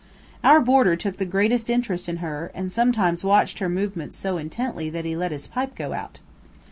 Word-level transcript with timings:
Our 0.43 0.59
boarder 0.59 0.95
took 0.95 1.17
the 1.17 1.27
greatest 1.27 1.69
interest 1.69 2.09
in 2.09 2.17
her, 2.25 2.49
and 2.55 2.73
sometimes 2.73 3.23
watched 3.23 3.59
her 3.59 3.69
movements 3.69 4.17
so 4.17 4.37
intently 4.39 4.89
that 4.89 5.05
he 5.05 5.15
let 5.15 5.31
his 5.31 5.45
pipe 5.45 5.75
go 5.75 5.93
out. 5.93 6.21